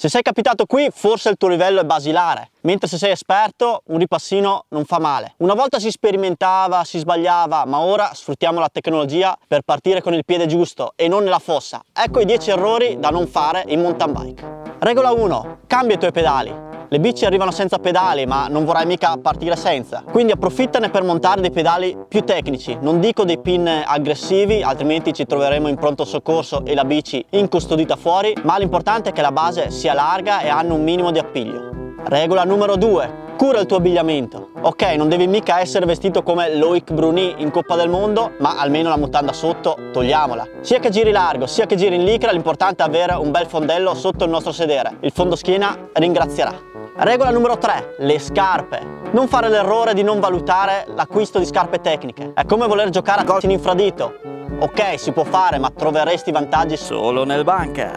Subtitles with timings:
[0.00, 3.98] Se sei capitato qui, forse il tuo livello è basilare, mentre se sei esperto, un
[3.98, 5.34] ripassino non fa male.
[5.40, 10.24] Una volta si sperimentava, si sbagliava, ma ora sfruttiamo la tecnologia per partire con il
[10.24, 11.82] piede giusto e non nella fossa.
[11.92, 14.62] Ecco i 10 errori da non fare in mountain bike.
[14.78, 15.58] Regola 1.
[15.66, 16.69] Cambia i tuoi pedali.
[16.92, 20.02] Le bici arrivano senza pedali, ma non vorrai mica partire senza.
[20.04, 22.76] Quindi approfittane per montare dei pedali più tecnici.
[22.80, 27.94] Non dico dei pin aggressivi, altrimenti ci troveremo in pronto soccorso e la bici incustodita
[27.94, 31.94] fuori, ma l'importante è che la base sia larga e hanno un minimo di appiglio.
[32.06, 34.50] Regola numero 2 cura il tuo abbigliamento.
[34.60, 38.90] Ok, non devi mica essere vestito come Loic Bruni in Coppa del Mondo, ma almeno
[38.90, 40.46] la mutanda sotto togliamola.
[40.60, 43.94] Sia che giri largo, sia che giri in licra, l'importante è avere un bel fondello
[43.94, 44.98] sotto il nostro sedere.
[45.00, 46.69] Il fondo schiena ringrazierà.
[47.02, 48.86] Regola numero 3, le scarpe.
[49.12, 52.32] Non fare l'errore di non valutare l'acquisto di scarpe tecniche.
[52.34, 54.16] È come voler giocare a golf in infradito.
[54.58, 57.96] Ok, si può fare, ma troveresti vantaggi solo nel bunker.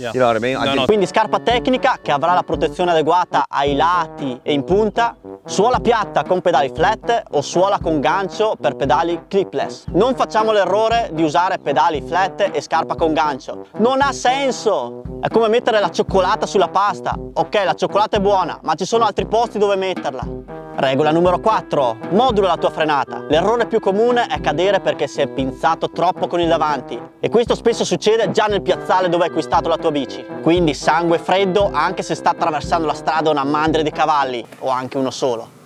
[0.00, 0.12] Yeah.
[0.14, 0.62] You know I mean?
[0.62, 0.84] no, no.
[0.86, 6.24] Quindi scarpa tecnica che avrà la protezione adeguata ai lati e in punta, suola piatta
[6.24, 9.84] con pedali flat o suola con gancio per pedali clipless.
[9.88, 13.66] Non facciamo l'errore di usare pedali flat e scarpa con gancio.
[13.76, 15.02] Non ha senso!
[15.20, 17.14] È come mettere la cioccolata sulla pasta.
[17.34, 20.59] Ok, la cioccolata è buona, ma ci sono altri posti dove metterla.
[20.80, 21.98] Regola numero 4.
[22.12, 23.26] Modula la tua frenata.
[23.28, 27.54] L'errore più comune è cadere perché si è pinzato troppo con il davanti e questo
[27.54, 30.24] spesso succede già nel piazzale dove hai acquistato la tua bici.
[30.40, 34.96] Quindi sangue freddo anche se sta attraversando la strada una mandria di cavalli o anche
[34.96, 35.59] uno solo.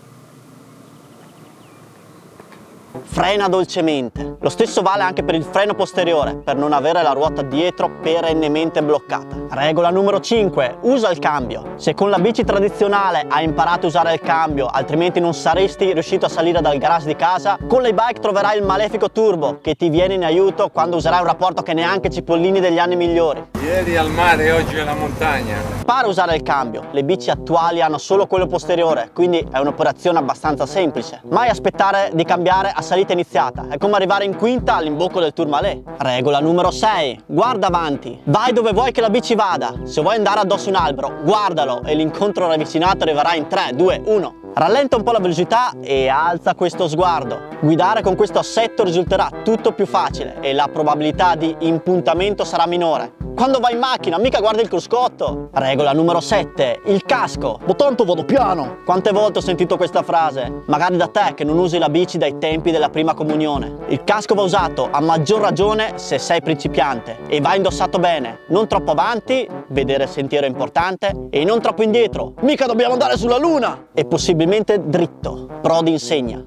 [3.03, 4.37] Frena dolcemente.
[4.41, 8.83] Lo stesso vale anche per il freno posteriore, per non avere la ruota dietro perennemente
[8.83, 9.37] bloccata.
[9.51, 10.79] Regola numero 5.
[10.83, 11.73] Usa il cambio.
[11.77, 16.27] Se con la bici tradizionale hai imparato a usare il cambio, altrimenti non saresti riuscito
[16.27, 20.15] a salire dal garage di casa, con l'e-bike troverai il malefico turbo che ti viene
[20.15, 23.45] in aiuto quando userai un rapporto che neanche Cipollini degli anni migliori.
[23.63, 25.57] Ieri al mare, oggi alla montagna.
[25.79, 26.85] Impara a usare il cambio.
[26.91, 31.21] Le bici attuali hanno solo quello posteriore, quindi è un'operazione abbastanza semplice.
[31.31, 33.67] Mai aspettare di cambiare a salita iniziata.
[33.71, 35.83] È come arrivare in quinta all'imbocco del Tourmalet.
[35.99, 37.23] Regola numero 6.
[37.27, 38.21] Guarda avanti.
[38.25, 39.73] Vai dove vuoi che la bici vada.
[39.85, 44.35] Se vuoi andare addosso un albero, guardalo e l'incontro ravvicinato arriverà in 3, 2, 1.
[44.55, 47.54] Rallenta un po' la velocità e alza questo sguardo.
[47.65, 53.15] Guidare con questo assetto risulterà tutto più facile e la probabilità di impuntamento sarà minore.
[53.35, 55.49] Quando vai in macchina, mica guardi il cruscotto.
[55.51, 57.59] Regola numero 7, il casco.
[57.65, 58.81] Ma tanto vado piano.
[58.85, 60.63] Quante volte ho sentito questa frase?
[60.67, 63.79] Magari da te che non usi la bici dai tempi della prima comunione.
[63.89, 68.41] Il casco va usato a maggior ragione se sei principiante e va indossato bene.
[68.49, 72.35] Non troppo avanti, vedere il sentiero è importante, e non troppo indietro.
[72.43, 73.87] Mica dobbiamo andare sulla luna!
[73.95, 75.49] E possibilmente dritto.
[75.63, 76.47] Prodi insegna.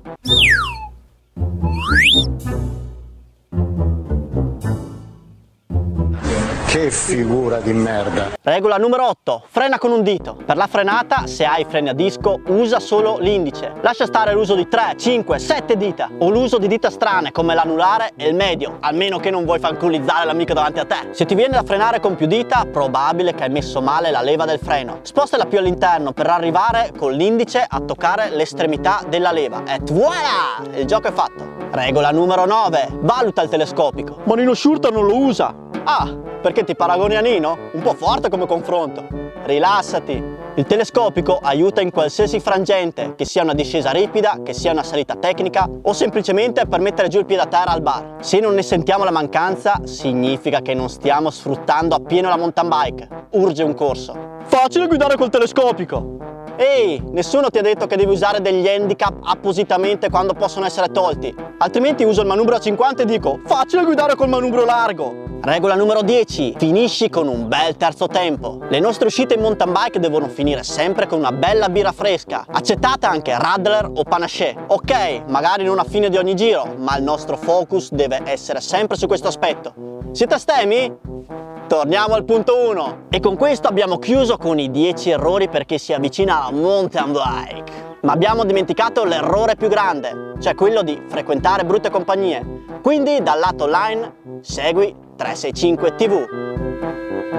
[6.78, 8.34] Che figura di merda.
[8.44, 9.46] Regola numero 8.
[9.48, 10.38] Frena con un dito.
[10.46, 13.74] Per la frenata, se hai freni a disco, usa solo l'indice.
[13.82, 18.12] Lascia stare l'uso di 3, 5, 7 dita o l'uso di dita strane come l'anulare
[18.16, 21.08] e il medio, almeno che non vuoi fanculizzare l'amico davanti a te.
[21.14, 24.46] Se ti viene da frenare con più dita, probabile che hai messo male la leva
[24.46, 25.00] del freno.
[25.02, 29.64] Spostala più all'interno per arrivare con l'indice a toccare l'estremità della leva.
[29.66, 30.62] E voilà!
[30.76, 31.56] Il gioco è fatto.
[31.72, 33.00] Regola numero 9.
[33.00, 34.20] Valuta il telescopico.
[34.26, 35.66] Ma Nino Schurter non lo usa.
[35.90, 37.58] Ah, perché ti paragoni a Nino?
[37.72, 39.08] Un po' forte come confronto.
[39.46, 40.22] Rilassati.
[40.56, 45.16] Il telescopico aiuta in qualsiasi frangente, che sia una discesa ripida, che sia una salita
[45.16, 48.18] tecnica o semplicemente per mettere giù il piede a terra al bar.
[48.20, 53.08] Se non ne sentiamo la mancanza, significa che non stiamo sfruttando appieno la mountain bike.
[53.32, 54.14] Urge un corso.
[54.44, 56.37] Facile guidare col telescopico!
[56.58, 61.34] Ehi, nessuno ti ha detto che devi usare degli handicap appositamente quando possono essere tolti.
[61.60, 65.26] Altrimenti uso il manubrio a 50 e dico facile guidare col manubrio largo.
[65.40, 66.56] Regola numero 10.
[66.58, 68.60] Finisci con un bel terzo tempo.
[68.70, 72.46] Le nostre uscite in mountain bike devono finire sempre con una bella birra fresca.
[72.50, 74.56] Accettate anche Radler o Panaché.
[74.68, 78.98] Ok, magari non a fine di ogni giro, ma il nostro focus deve essere sempre
[78.98, 79.74] su questo aspetto.
[80.12, 81.47] Siete stemi?
[81.68, 85.92] Torniamo al punto 1 e con questo abbiamo chiuso con i 10 errori perché si
[85.92, 87.64] avvicina alla mountain bike.
[88.04, 92.64] Ma abbiamo dimenticato l'errore più grande, cioè quello di frequentare brutte compagnie.
[92.82, 96.26] Quindi dal lato online segui 365 TV.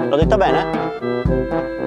[0.09, 1.78] L'ho detta bene?